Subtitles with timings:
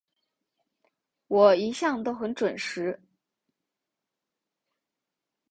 [1.27, 2.99] 我一向都很準时